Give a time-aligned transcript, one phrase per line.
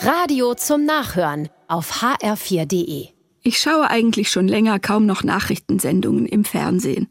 [0.00, 3.08] Radio zum Nachhören auf hr4.de.
[3.42, 7.08] Ich schaue eigentlich schon länger kaum noch Nachrichtensendungen im Fernsehen.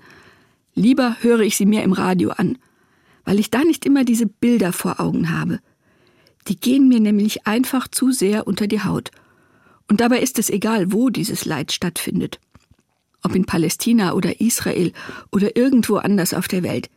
[0.73, 2.57] Lieber höre ich sie mir im Radio an,
[3.25, 5.59] weil ich da nicht immer diese Bilder vor Augen habe.
[6.47, 9.11] Die gehen mir nämlich einfach zu sehr unter die Haut.
[9.89, 12.39] Und dabei ist es egal, wo dieses Leid stattfindet.
[13.21, 14.93] Ob in Palästina oder Israel
[15.29, 16.89] oder irgendwo anders auf der Welt.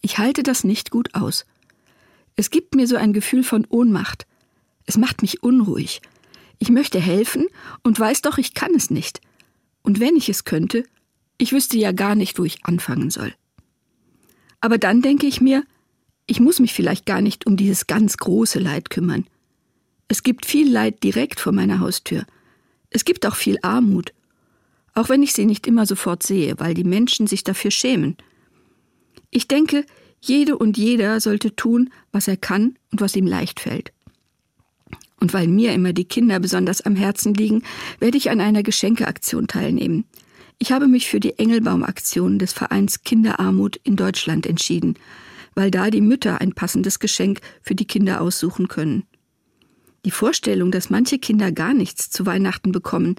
[0.00, 1.46] Ich halte das nicht gut aus.
[2.34, 4.27] Es gibt mir so ein Gefühl von Ohnmacht.
[4.88, 6.00] Es macht mich unruhig.
[6.58, 7.46] Ich möchte helfen
[7.82, 9.20] und weiß doch, ich kann es nicht.
[9.82, 10.82] Und wenn ich es könnte,
[11.36, 13.34] ich wüsste ja gar nicht, wo ich anfangen soll.
[14.62, 15.62] Aber dann denke ich mir,
[16.26, 19.26] ich muss mich vielleicht gar nicht um dieses ganz große Leid kümmern.
[20.08, 22.24] Es gibt viel Leid direkt vor meiner Haustür.
[22.88, 24.14] Es gibt auch viel Armut.
[24.94, 28.16] Auch wenn ich sie nicht immer sofort sehe, weil die Menschen sich dafür schämen.
[29.30, 29.84] Ich denke,
[30.22, 33.92] jede und jeder sollte tun, was er kann und was ihm leicht fällt.
[35.20, 37.62] Und weil mir immer die Kinder besonders am Herzen liegen,
[37.98, 40.04] werde ich an einer Geschenkeaktion teilnehmen.
[40.58, 44.94] Ich habe mich für die Engelbaum-Aktion des Vereins Kinderarmut in Deutschland entschieden,
[45.54, 49.04] weil da die Mütter ein passendes Geschenk für die Kinder aussuchen können.
[50.04, 53.16] Die Vorstellung, dass manche Kinder gar nichts zu Weihnachten bekommen,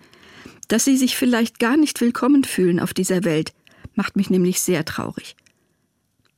[0.67, 3.53] dass sie sich vielleicht gar nicht willkommen fühlen auf dieser Welt,
[3.95, 5.35] macht mich nämlich sehr traurig.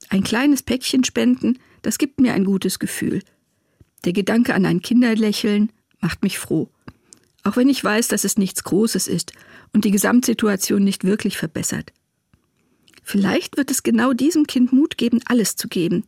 [0.10, 3.22] Ein kleines Päckchen spenden, das gibt mir ein gutes Gefühl.
[4.06, 6.70] Der Gedanke an ein Kinderlächeln macht mich froh.
[7.44, 9.34] Auch wenn ich weiß, dass es nichts Großes ist
[9.74, 11.92] und die Gesamtsituation nicht wirklich verbessert.
[13.04, 16.04] Vielleicht wird es genau diesem Kind Mut geben, alles zu geben.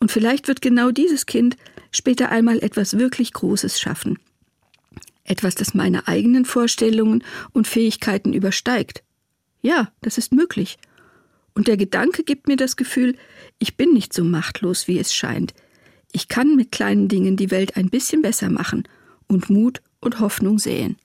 [0.00, 1.56] Und vielleicht wird genau dieses Kind
[1.90, 4.18] später einmal etwas wirklich Großes schaffen.
[5.24, 7.22] Etwas, das meine eigenen Vorstellungen
[7.52, 9.02] und Fähigkeiten übersteigt.
[9.60, 10.78] Ja, das ist möglich.
[11.54, 13.16] Und der Gedanke gibt mir das Gefühl,
[13.58, 15.52] ich bin nicht so machtlos, wie es scheint.
[16.12, 18.84] Ich kann mit kleinen Dingen die Welt ein bisschen besser machen
[19.26, 20.96] und Mut und Hoffnung säen.